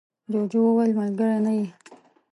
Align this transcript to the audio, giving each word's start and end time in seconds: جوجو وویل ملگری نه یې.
جوجو 0.31 0.59
وویل 0.65 0.91
ملگری 0.99 1.39
نه 1.45 1.51
یې. 1.57 1.65